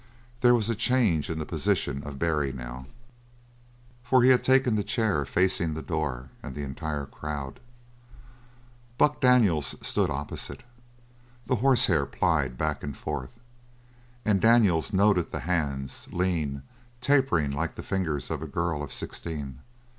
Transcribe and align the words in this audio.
There 0.39 0.55
was 0.55 0.67
a 0.67 0.73
change 0.73 1.29
in 1.29 1.37
the 1.37 1.45
position 1.45 2.01
of 2.03 2.17
Barry 2.17 2.51
now, 2.51 2.87
for 4.01 4.23
he 4.23 4.31
had 4.31 4.43
taken 4.43 4.73
the 4.73 4.83
chair 4.83 5.25
facing 5.25 5.75
the 5.75 5.83
door 5.83 6.31
and 6.41 6.55
the 6.55 6.63
entire 6.63 7.05
crowd; 7.05 7.59
Buck 8.97 9.19
Daniels 9.21 9.75
stood 9.83 10.09
opposite. 10.09 10.63
The 11.45 11.57
horsehair 11.57 12.07
plied 12.07 12.57
back 12.57 12.81
and 12.81 12.97
forth. 12.97 13.39
And 14.25 14.41
Daniels 14.41 14.91
noted 14.91 15.31
the 15.31 15.41
hands, 15.41 16.07
lean, 16.11 16.63
tapering 16.99 17.51
like 17.51 17.75
the 17.75 17.83
fingers 17.83 18.31
of 18.31 18.41
a 18.41 18.47
girl 18.47 18.81
of 18.81 18.91
sixteen. 18.91 19.59